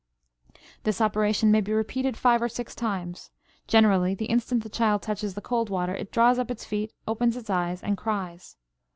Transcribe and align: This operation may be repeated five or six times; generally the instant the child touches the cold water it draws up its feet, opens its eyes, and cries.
This 0.81 0.99
operation 0.99 1.51
may 1.51 1.61
be 1.61 1.71
repeated 1.71 2.17
five 2.17 2.41
or 2.41 2.49
six 2.49 2.73
times; 2.73 3.29
generally 3.67 4.15
the 4.15 4.25
instant 4.25 4.63
the 4.63 4.67
child 4.69 5.03
touches 5.03 5.35
the 5.35 5.41
cold 5.41 5.69
water 5.69 5.93
it 5.93 6.11
draws 6.11 6.39
up 6.39 6.49
its 6.49 6.65
feet, 6.65 6.91
opens 7.07 7.37
its 7.37 7.51
eyes, 7.51 7.83
and 7.83 7.95
cries. 7.95 8.57